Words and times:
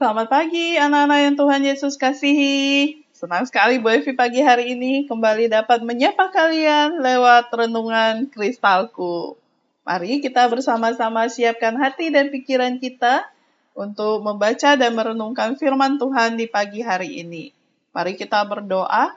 Selamat 0.00 0.32
pagi 0.32 0.80
anak-anak 0.80 1.18
yang 1.20 1.36
Tuhan 1.36 1.60
Yesus 1.60 2.00
kasihi. 2.00 3.04
Senang 3.12 3.44
sekali 3.44 3.76
Bu 3.76 3.92
Evi 3.92 4.16
pagi 4.16 4.40
hari 4.40 4.72
ini 4.72 5.04
kembali 5.04 5.52
dapat 5.52 5.84
menyapa 5.84 6.32
kalian 6.32 7.04
lewat 7.04 7.52
renungan 7.52 8.24
kristalku. 8.32 9.36
Mari 9.84 10.24
kita 10.24 10.48
bersama-sama 10.48 11.28
siapkan 11.28 11.76
hati 11.76 12.08
dan 12.08 12.32
pikiran 12.32 12.80
kita 12.80 13.28
untuk 13.76 14.24
membaca 14.24 14.72
dan 14.72 14.96
merenungkan 14.96 15.60
firman 15.60 16.00
Tuhan 16.00 16.40
di 16.40 16.48
pagi 16.48 16.80
hari 16.80 17.20
ini. 17.20 17.52
Mari 17.92 18.16
kita 18.16 18.40
berdoa. 18.48 19.12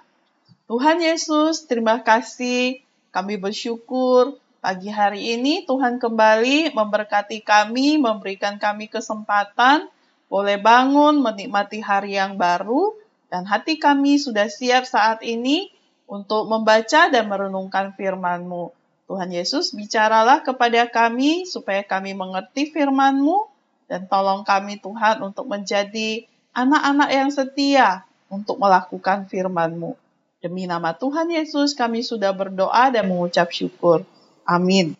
Tuhan 0.67 0.99
Yesus, 0.99 1.63
terima 1.63 2.03
kasih. 2.03 2.83
Kami 3.15 3.39
bersyukur 3.39 4.35
pagi 4.59 4.91
hari 4.91 5.31
ini 5.39 5.63
Tuhan 5.63 5.95
kembali 5.95 6.75
memberkati 6.75 7.39
kami, 7.39 8.03
memberikan 8.03 8.59
kami 8.59 8.91
kesempatan 8.91 9.87
boleh 10.33 10.57
bangun 10.57 11.21
menikmati 11.21 11.77
hari 11.77 12.17
yang 12.17 12.41
baru, 12.41 12.97
dan 13.29 13.45
hati 13.45 13.77
kami 13.77 14.17
sudah 14.17 14.49
siap 14.49 14.81
saat 14.81 15.21
ini 15.21 15.69
untuk 16.09 16.49
membaca 16.49 17.05
dan 17.13 17.29
merenungkan 17.29 17.93
firman-Mu. 17.93 18.73
Tuhan 19.05 19.29
Yesus, 19.29 19.77
bicaralah 19.77 20.41
kepada 20.41 20.89
kami 20.89 21.45
supaya 21.45 21.85
kami 21.85 22.17
mengerti 22.17 22.73
firman-Mu, 22.73 23.45
dan 23.85 24.09
tolong 24.09 24.41
kami 24.41 24.81
Tuhan 24.81 25.21
untuk 25.21 25.45
menjadi 25.45 26.25
anak-anak 26.57 27.09
yang 27.13 27.29
setia 27.29 28.01
untuk 28.25 28.57
melakukan 28.57 29.29
firman-Mu. 29.29 29.93
Demi 30.41 30.65
nama 30.65 30.97
Tuhan 30.97 31.29
Yesus, 31.29 31.77
kami 31.77 32.01
sudah 32.01 32.33
berdoa 32.33 32.89
dan 32.89 33.05
mengucap 33.05 33.53
syukur. 33.53 34.01
Amin. 34.49 34.97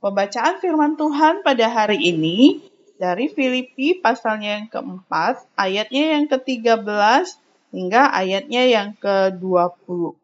Pembacaan 0.00 0.56
firman 0.64 0.96
Tuhan 0.96 1.44
pada 1.44 1.68
hari 1.68 2.00
ini 2.00 2.64
dari 3.00 3.26
Filipi 3.30 3.98
pasalnya 3.98 4.62
yang 4.62 4.68
keempat, 4.70 5.42
ayatnya 5.58 6.18
yang 6.18 6.24
ke-13 6.30 7.26
hingga 7.74 8.02
ayatnya 8.14 8.62
yang 8.70 8.88
ke-20. 8.98 10.14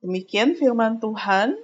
Demikian 0.00 0.56
firman 0.56 1.02
Tuhan, 1.02 1.58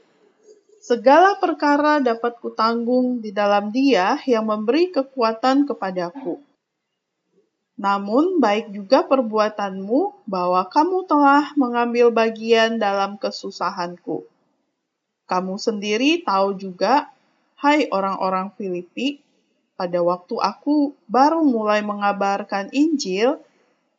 Segala 0.85 1.41
perkara 1.41 1.97
dapat 1.97 2.37
kutanggung 2.45 3.25
di 3.25 3.33
dalam 3.33 3.73
dia 3.73 4.20
yang 4.29 4.45
memberi 4.45 4.92
kekuatan 4.92 5.65
kepadaku. 5.65 6.45
Namun 7.81 8.37
baik 8.37 8.69
juga 8.69 9.01
perbuatanmu 9.01 10.29
bahwa 10.29 10.61
kamu 10.69 11.09
telah 11.09 11.57
mengambil 11.57 12.12
bagian 12.12 12.77
dalam 12.77 13.17
kesusahanku. 13.17 14.29
Kamu 15.25 15.57
sendiri 15.57 16.20
tahu 16.20 16.53
juga, 16.61 17.09
hai 17.65 17.89
orang-orang 17.89 18.53
Filipi, 18.53 19.23
pada 19.75 19.98
waktu 20.03 20.39
aku 20.39 20.94
baru 21.11 21.42
mulai 21.42 21.83
mengabarkan 21.83 22.70
Injil, 22.70 23.42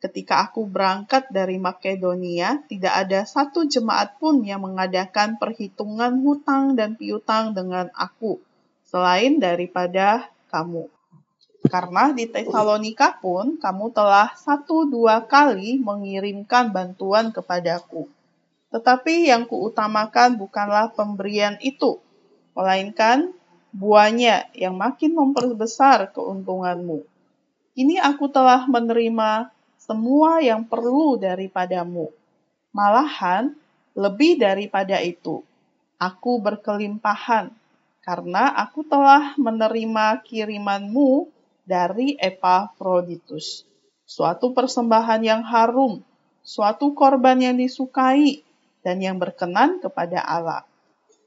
ketika 0.00 0.48
aku 0.48 0.64
berangkat 0.64 1.28
dari 1.28 1.60
Makedonia, 1.60 2.64
tidak 2.68 2.94
ada 3.06 3.20
satu 3.28 3.68
jemaat 3.68 4.16
pun 4.16 4.40
yang 4.44 4.64
mengadakan 4.64 5.36
perhitungan 5.36 6.20
hutang 6.24 6.76
dan 6.76 6.96
piutang 6.96 7.52
dengan 7.52 7.92
aku, 7.92 8.40
selain 8.88 9.36
daripada 9.36 10.32
kamu. 10.48 10.88
Karena 11.66 12.14
di 12.14 12.30
Tesalonika 12.30 13.18
pun 13.18 13.58
kamu 13.58 13.90
telah 13.90 14.30
satu 14.38 14.86
dua 14.86 15.26
kali 15.26 15.82
mengirimkan 15.82 16.70
bantuan 16.70 17.34
kepadaku. 17.34 18.06
Tetapi 18.70 19.26
yang 19.26 19.50
kuutamakan 19.50 20.38
bukanlah 20.38 20.94
pemberian 20.94 21.58
itu, 21.58 21.98
melainkan 22.54 23.34
buahnya 23.76 24.48
yang 24.56 24.72
makin 24.80 25.12
memperbesar 25.12 26.08
keuntunganmu. 26.16 27.04
Ini 27.76 28.00
aku 28.00 28.32
telah 28.32 28.64
menerima 28.64 29.52
semua 29.76 30.40
yang 30.40 30.64
perlu 30.64 31.20
daripadamu. 31.20 32.08
Malahan, 32.72 33.52
lebih 33.92 34.40
daripada 34.40 34.96
itu, 35.04 35.44
aku 36.00 36.40
berkelimpahan 36.40 37.52
karena 38.00 38.56
aku 38.56 38.80
telah 38.88 39.36
menerima 39.36 40.24
kirimanmu 40.24 41.28
dari 41.68 42.16
Epaphroditus. 42.16 43.68
Suatu 44.06 44.56
persembahan 44.56 45.20
yang 45.20 45.42
harum, 45.44 46.00
suatu 46.40 46.94
korban 46.96 47.42
yang 47.42 47.58
disukai, 47.58 48.46
dan 48.86 49.02
yang 49.02 49.18
berkenan 49.18 49.82
kepada 49.82 50.22
Allah. 50.22 50.62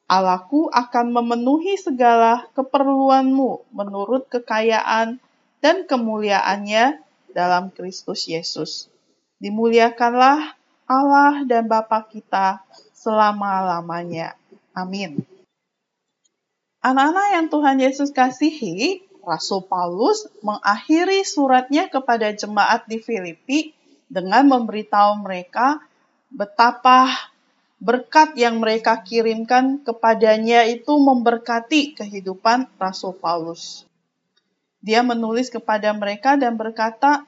Allahku 0.09 0.73
akan 0.73 1.13
memenuhi 1.13 1.77
segala 1.77 2.49
keperluanmu 2.57 3.69
menurut 3.69 4.25
kekayaan 4.25 5.21
dan 5.61 5.85
kemuliaannya 5.85 6.97
dalam 7.29 7.69
Kristus 7.69 8.25
Yesus. 8.25 8.89
Dimuliakanlah 9.37 10.57
Allah 10.89 11.45
dan 11.45 11.69
Bapa 11.69 12.09
kita 12.09 12.65
selama-lamanya. 12.97 14.33
Amin. 14.73 15.21
Anak-anak 16.81 17.27
yang 17.37 17.45
Tuhan 17.53 17.77
Yesus 17.77 18.09
kasihi, 18.09 19.05
Rasul 19.21 19.61
Paulus 19.69 20.25
mengakhiri 20.41 21.21
suratnya 21.21 21.85
kepada 21.85 22.33
jemaat 22.33 22.89
di 22.89 22.97
Filipi 22.97 23.77
dengan 24.09 24.49
memberitahu 24.49 25.21
mereka 25.21 25.77
betapa 26.33 27.13
berkat 27.79 28.35
yang 28.35 28.59
mereka 28.59 28.99
kirimkan 29.01 29.79
kepadanya 29.87 30.67
itu 30.67 30.99
memberkati 30.99 31.95
kehidupan 31.95 32.67
Rasul 32.75 33.15
Paulus. 33.15 33.87
Dia 34.83 35.03
menulis 35.03 35.47
kepada 35.47 35.91
mereka 35.95 36.35
dan 36.35 36.59
berkata, 36.59 37.23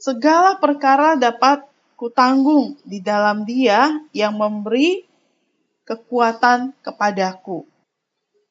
"Segala 0.00 0.56
perkara 0.56 1.16
dapat 1.16 1.64
kutanggung 1.96 2.80
di 2.84 3.00
dalam 3.00 3.44
Dia 3.44 3.92
yang 4.16 4.36
memberi 4.36 5.04
kekuatan 5.84 6.76
kepadaku." 6.80 7.64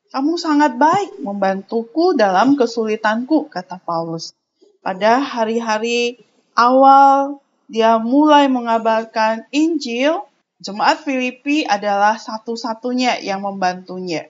Kamu 0.07 0.39
sangat 0.39 0.79
baik 0.79 1.19
membantuku 1.19 2.15
dalam 2.15 2.55
kesulitanku, 2.55 3.51
kata 3.51 3.81
Paulus. 3.83 4.31
Pada 4.79 5.19
hari-hari 5.19 6.15
awal 6.55 7.43
dia 7.67 7.99
mulai 7.99 8.47
mengabarkan 8.47 9.43
Injil, 9.51 10.23
Jemaat 10.57 11.05
Filipi 11.05 11.61
adalah 11.69 12.17
satu-satunya 12.17 13.21
yang 13.21 13.45
membantunya. 13.45 14.25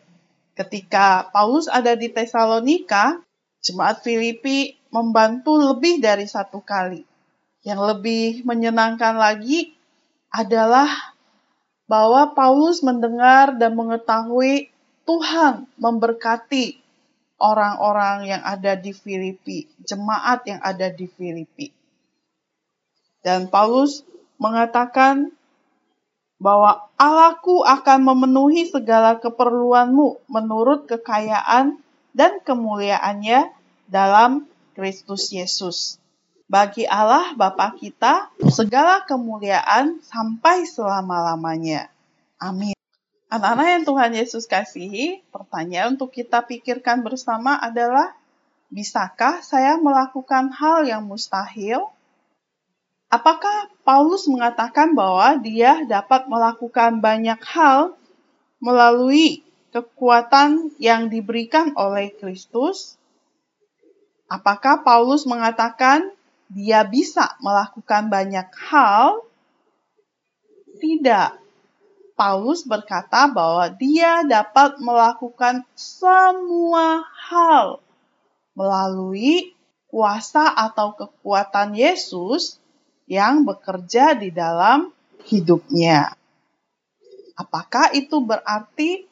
Ketika 0.60 1.32
Paulus 1.32 1.72
ada 1.72 1.96
di 1.96 2.12
Tesalonika, 2.12 3.24
jemaat 3.64 4.04
Filipi 4.04 4.76
membantu 4.92 5.56
lebih 5.56 6.04
dari 6.04 6.28
satu 6.28 6.60
kali. 6.60 7.08
Yang 7.64 7.82
lebih 7.96 8.26
menyenangkan 8.44 9.16
lagi 9.16 9.72
adalah 10.28 10.92
bahwa 11.88 12.36
Paulus 12.36 12.84
mendengar 12.84 13.56
dan 13.56 13.80
mengetahui 13.80 14.68
Tuhan 15.08 15.72
memberkati 15.80 16.84
orang-orang 17.40 18.28
yang 18.28 18.44
ada 18.44 18.76
di 18.76 18.92
Filipi, 18.92 19.72
jemaat 19.88 20.44
yang 20.44 20.60
ada 20.60 20.92
di 20.92 21.08
Filipi. 21.08 21.72
Dan 23.24 23.48
Paulus 23.48 24.04
mengatakan 24.36 25.37
bahwa 26.38 26.86
Allahku 26.98 27.66
akan 27.66 28.14
memenuhi 28.14 28.70
segala 28.70 29.18
keperluanmu 29.18 30.30
menurut 30.30 30.86
kekayaan 30.86 31.82
dan 32.14 32.42
kemuliaannya 32.46 33.50
dalam 33.90 34.46
Kristus 34.78 35.34
Yesus. 35.34 35.98
Bagi 36.48 36.88
Allah 36.88 37.36
Bapa 37.36 37.76
kita, 37.76 38.32
segala 38.48 39.04
kemuliaan 39.04 40.00
sampai 40.06 40.64
selama-lamanya. 40.64 41.92
Amin. 42.40 42.78
Anak-anak 43.28 43.68
yang 43.68 43.84
Tuhan 43.84 44.12
Yesus 44.16 44.48
kasihi, 44.48 45.20
pertanyaan 45.28 46.00
untuk 46.00 46.16
kita 46.16 46.48
pikirkan 46.48 47.04
bersama 47.04 47.60
adalah, 47.60 48.16
bisakah 48.72 49.44
saya 49.44 49.76
melakukan 49.76 50.56
hal 50.56 50.88
yang 50.88 51.04
mustahil? 51.04 51.92
Apakah 53.12 53.68
Paulus 53.88 54.28
mengatakan 54.28 54.92
bahwa 55.00 55.40
dia 55.40 55.88
dapat 55.88 56.28
melakukan 56.28 57.00
banyak 57.00 57.40
hal 57.40 57.96
melalui 58.60 59.48
kekuatan 59.72 60.76
yang 60.76 61.08
diberikan 61.08 61.72
oleh 61.80 62.12
Kristus? 62.12 63.00
Apakah 64.28 64.84
Paulus 64.84 65.24
mengatakan 65.24 66.04
dia 66.52 66.84
bisa 66.84 67.40
melakukan 67.40 68.12
banyak 68.12 68.52
hal? 68.68 69.24
Tidak. 70.84 71.40
Paulus 72.20 72.68
berkata 72.68 73.32
bahwa 73.32 73.72
dia 73.72 74.28
dapat 74.28 74.84
melakukan 74.84 75.64
semua 75.80 77.08
hal 77.32 77.80
melalui 78.52 79.56
kuasa 79.88 80.52
atau 80.52 80.92
kekuatan 80.92 81.72
Yesus 81.72 82.60
yang 83.08 83.48
bekerja 83.48 84.14
di 84.14 84.30
dalam 84.30 84.92
hidupnya. 85.26 86.14
Apakah 87.40 87.96
itu 87.96 88.22
berarti 88.22 89.08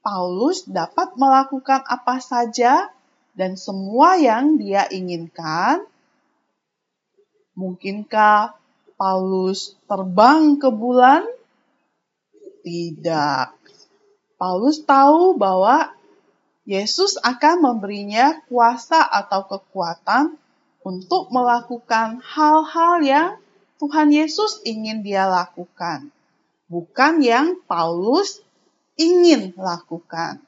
Paulus 0.00 0.64
dapat 0.64 1.18
melakukan 1.20 1.84
apa 1.84 2.22
saja 2.22 2.88
dan 3.36 3.58
semua 3.58 4.16
yang 4.16 4.56
dia 4.56 4.88
inginkan 4.88 5.84
Mungkinkah 7.60 8.56
Paulus 8.96 9.76
terbang 9.84 10.56
ke 10.56 10.72
bulan? 10.72 11.28
Tidak. 12.64 13.48
Paulus 14.40 14.80
tahu 14.88 15.36
bahwa 15.36 15.92
Yesus 16.64 17.20
akan 17.20 17.60
memberinya 17.60 18.40
kuasa 18.48 19.04
atau 19.04 19.44
kekuatan 19.44 20.40
untuk 20.80 21.28
melakukan 21.28 22.24
hal-hal 22.24 22.94
yang 23.04 23.30
Tuhan 23.80 24.12
Yesus 24.12 24.60
ingin 24.64 25.00
dia 25.00 25.24
lakukan, 25.28 26.12
bukan 26.68 27.20
yang 27.24 27.60
Paulus 27.64 28.44
ingin 29.00 29.56
lakukan. 29.56 30.40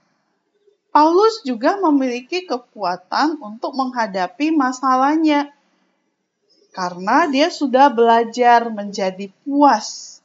Paulus 0.92 1.40
juga 1.40 1.80
memiliki 1.80 2.44
kekuatan 2.44 3.40
untuk 3.40 3.72
menghadapi 3.72 4.52
masalahnya 4.52 5.48
karena 6.76 7.28
dia 7.28 7.48
sudah 7.48 7.88
belajar 7.88 8.68
menjadi 8.68 9.32
puas 9.44 10.20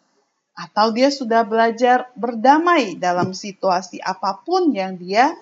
atau 0.57 0.91
dia 0.91 1.07
sudah 1.07 1.47
belajar 1.47 2.11
berdamai 2.19 2.99
dalam 2.99 3.31
situasi 3.31 4.03
apa 4.03 4.43
pun 4.43 4.75
yang 4.75 4.99
dia 4.99 5.35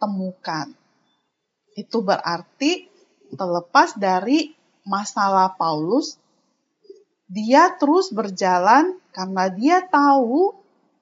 temukan. 0.00 0.72
Itu 1.74 2.00
berarti 2.00 2.89
terlepas 3.34 3.94
dari 3.98 4.54
masalah 4.82 5.54
Paulus, 5.54 6.18
dia 7.30 7.70
terus 7.78 8.10
berjalan 8.10 8.98
karena 9.14 9.46
dia 9.50 9.78
tahu 9.86 10.54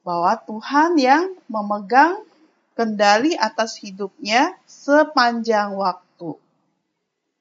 bahwa 0.04 0.36
Tuhan 0.44 0.96
yang 1.00 1.36
memegang 1.48 2.24
kendali 2.76 3.34
atas 3.34 3.80
hidupnya 3.80 4.54
sepanjang 4.68 5.74
waktu. 5.74 6.36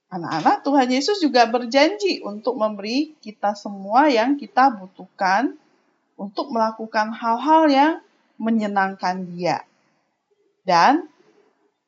Anak-anak, 0.08 0.64
Tuhan 0.64 0.88
Yesus 0.88 1.20
juga 1.20 1.44
berjanji 1.52 2.24
untuk 2.24 2.56
memberi 2.56 3.12
kita 3.20 3.60
semua 3.60 4.08
yang 4.08 4.40
kita 4.40 4.72
butuhkan 4.72 5.60
untuk 6.16 6.48
melakukan 6.50 7.12
hal-hal 7.12 7.64
yang 7.68 7.94
menyenangkan 8.40 9.28
Dia. 9.36 9.68
Dan 10.64 11.12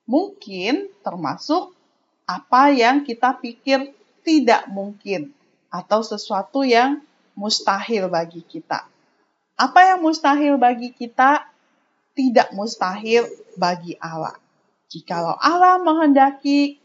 mungkin 0.03 0.91
termasuk 0.99 1.78
apa 2.29 2.69
yang 2.69 3.01
kita 3.01 3.33
pikir 3.41 3.89
tidak 4.21 4.69
mungkin 4.69 5.33
atau 5.73 6.05
sesuatu 6.05 6.61
yang 6.61 7.01
mustahil 7.33 8.05
bagi 8.05 8.45
kita. 8.45 8.85
Apa 9.57 9.89
yang 9.89 10.05
mustahil 10.05 10.61
bagi 10.61 10.93
kita 10.93 11.49
tidak 12.13 12.53
mustahil 12.53 13.25
bagi 13.57 13.97
Allah. 13.97 14.37
Jikalau 14.93 15.33
Allah 15.41 15.81
menghendaki 15.81 16.77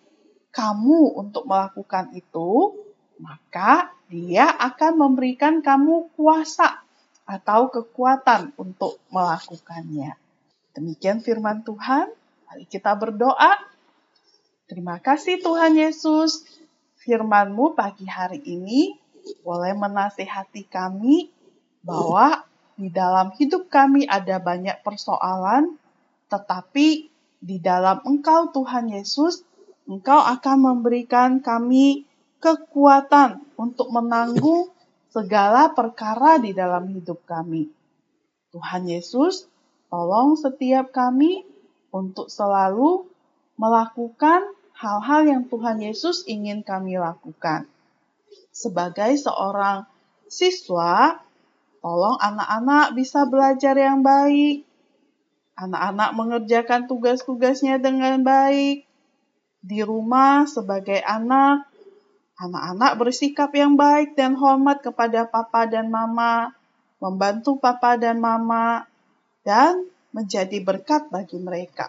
kamu 0.49 1.21
untuk 1.21 1.45
melakukan 1.45 2.15
itu, 2.17 2.81
maka 3.21 3.93
Dia 4.09 4.47
akan 4.47 5.01
memberikan 5.01 5.65
kamu 5.65 6.13
kuasa 6.15 6.85
atau 7.25 7.73
kekuatan 7.73 8.53
untuk 8.61 9.01
melakukannya. 9.09 10.15
Demikian 10.77 11.25
firman 11.25 11.65
Tuhan. 11.65 12.13
Mari 12.47 12.65
kita 12.69 12.95
berdoa. 12.95 13.74
Terima 14.75 14.99
kasih 14.99 15.39
Tuhan 15.39 15.79
Yesus 15.79 16.43
firman-Mu 17.07 17.79
pagi 17.79 18.11
hari 18.11 18.43
ini 18.43 18.99
boleh 19.47 19.71
menasehati 19.71 20.67
kami 20.67 21.31
bahwa 21.87 22.43
di 22.75 22.91
dalam 22.91 23.31
hidup 23.39 23.71
kami 23.71 24.03
ada 24.11 24.43
banyak 24.43 24.75
persoalan, 24.83 25.79
tetapi 26.27 27.07
di 27.39 27.57
dalam 27.63 28.03
Engkau 28.03 28.51
Tuhan 28.51 28.91
Yesus, 28.91 29.47
Engkau 29.87 30.19
akan 30.19 30.57
memberikan 30.59 31.39
kami 31.39 32.03
kekuatan 32.43 33.47
untuk 33.55 33.95
menanggung 33.95 34.75
segala 35.15 35.71
perkara 35.71 36.43
di 36.43 36.51
dalam 36.51 36.91
hidup 36.91 37.23
kami. 37.31 37.71
Tuhan 38.51 38.91
Yesus, 38.91 39.47
tolong 39.87 40.35
setiap 40.35 40.91
kami 40.91 41.47
untuk 41.95 42.27
selalu 42.27 43.07
melakukan 43.55 44.51
hal-hal 44.75 45.23
yang 45.25 45.43
Tuhan 45.47 45.79
Yesus 45.79 46.27
ingin 46.27 46.67
kami 46.67 46.99
lakukan. 46.99 47.71
Sebagai 48.51 49.15
seorang 49.19 49.87
siswa, 50.27 51.23
tolong 51.79 52.19
anak-anak 52.19 52.99
bisa 52.99 53.27
belajar 53.27 53.75
yang 53.79 54.03
baik. 54.03 54.67
Anak-anak 55.55 56.11
mengerjakan 56.19 56.91
tugas-tugasnya 56.91 57.79
dengan 57.79 58.27
baik. 58.27 58.83
Di 59.65 59.81
rumah 59.87 60.45
sebagai 60.51 60.99
anak, 61.07 61.65
anak-anak 62.37 62.93
bersikap 62.99 63.55
yang 63.55 63.79
baik 63.79 64.19
dan 64.19 64.35
hormat 64.35 64.83
kepada 64.83 65.25
papa 65.31 65.71
dan 65.71 65.89
mama, 65.89 66.51
membantu 66.99 67.57
papa 67.63 67.95
dan 67.95 68.19
mama, 68.19 68.85
dan 69.47 69.87
menjadi 70.11 70.59
berkat 70.61 71.07
bagi 71.09 71.39
mereka. 71.39 71.89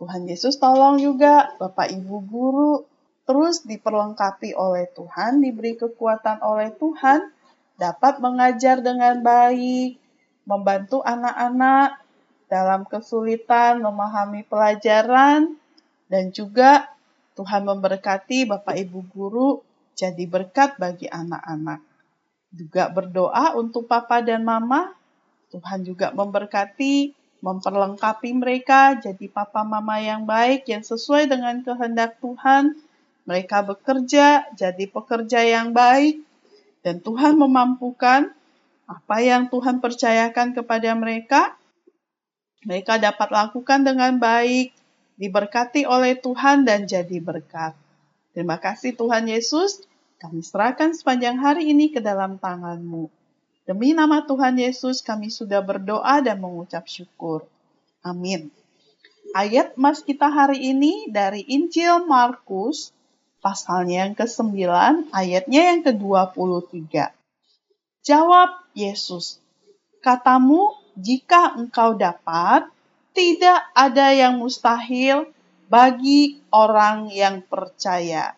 Tuhan 0.00 0.24
Yesus 0.24 0.56
tolong 0.56 0.96
juga 0.96 1.52
Bapak 1.60 1.92
Ibu 1.92 2.16
guru 2.24 2.88
terus 3.28 3.62
diperlengkapi 3.68 4.56
oleh 4.56 4.88
Tuhan, 4.96 5.44
diberi 5.44 5.76
kekuatan 5.76 6.40
oleh 6.40 6.72
Tuhan, 6.74 7.30
dapat 7.76 8.18
mengajar 8.18 8.80
dengan 8.80 9.20
baik, 9.20 10.00
membantu 10.48 11.04
anak-anak 11.04 12.00
dalam 12.50 12.82
kesulitan 12.88 13.78
memahami 13.84 14.42
pelajaran, 14.48 15.54
dan 16.10 16.34
juga 16.34 16.90
Tuhan 17.38 17.62
memberkati 17.62 18.50
Bapak 18.50 18.74
Ibu 18.82 19.06
guru 19.14 19.62
jadi 19.94 20.24
berkat 20.26 20.80
bagi 20.80 21.06
anak-anak. 21.06 21.84
Juga 22.50 22.90
berdoa 22.90 23.54
untuk 23.54 23.86
Papa 23.86 24.24
dan 24.24 24.42
Mama, 24.42 24.90
Tuhan 25.54 25.86
juga 25.86 26.10
memberkati 26.10 27.19
memperlengkapi 27.40 28.36
mereka 28.36 28.96
jadi 29.00 29.26
papa 29.32 29.64
mama 29.64 29.96
yang 30.00 30.28
baik 30.28 30.68
yang 30.68 30.84
sesuai 30.84 31.28
dengan 31.28 31.64
kehendak 31.64 32.20
Tuhan. 32.20 32.76
Mereka 33.28 33.64
bekerja 33.68 34.48
jadi 34.56 34.84
pekerja 34.88 35.40
yang 35.44 35.72
baik 35.72 36.20
dan 36.80 37.00
Tuhan 37.00 37.36
memampukan 37.36 38.32
apa 38.88 39.16
yang 39.22 39.48
Tuhan 39.52 39.78
percayakan 39.78 40.56
kepada 40.56 40.90
mereka. 40.96 41.54
Mereka 42.60 43.00
dapat 43.00 43.28
lakukan 43.32 43.88
dengan 43.88 44.20
baik, 44.20 44.76
diberkati 45.16 45.88
oleh 45.88 46.16
Tuhan 46.18 46.68
dan 46.68 46.84
jadi 46.84 47.16
berkat. 47.20 47.72
Terima 48.36 48.60
kasih 48.60 48.92
Tuhan 48.96 49.28
Yesus, 49.28 49.80
kami 50.20 50.44
serahkan 50.44 50.92
sepanjang 50.92 51.40
hari 51.40 51.72
ini 51.72 51.88
ke 51.88 52.04
dalam 52.04 52.36
tanganmu. 52.36 53.19
Demi 53.68 53.92
nama 53.96 54.24
Tuhan 54.24 54.56
Yesus 54.56 55.04
kami 55.04 55.28
sudah 55.28 55.60
berdoa 55.62 56.20
dan 56.24 56.40
mengucap 56.40 56.88
syukur. 56.88 57.46
Amin. 58.00 58.48
Ayat 59.36 59.78
mas 59.78 60.02
kita 60.02 60.26
hari 60.26 60.74
ini 60.74 61.06
dari 61.06 61.46
Injil 61.46 62.02
Markus 62.04 62.90
pasalnya 63.40 64.04
yang 64.08 64.14
ke-9 64.18 64.52
ayatnya 65.14 65.60
yang 65.72 65.80
ke-23. 65.86 67.14
Jawab 68.04 68.50
Yesus, 68.76 69.40
katamu 70.00 70.72
jika 70.96 71.56
engkau 71.56 71.96
dapat, 71.96 72.68
tidak 73.16 73.60
ada 73.72 74.12
yang 74.12 74.38
mustahil 74.38 75.28
bagi 75.72 76.42
orang 76.52 77.08
yang 77.10 77.40
percaya. 77.46 78.36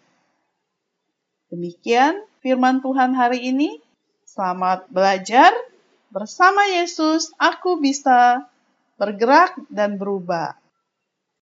Demikian 1.52 2.24
firman 2.40 2.80
Tuhan 2.80 3.12
hari 3.12 3.52
ini. 3.52 3.81
Selamat 4.32 4.88
belajar. 4.88 5.52
Bersama 6.08 6.64
Yesus, 6.64 7.36
aku 7.36 7.76
bisa 7.76 8.48
bergerak 8.96 9.52
dan 9.68 10.00
berubah. 10.00 10.56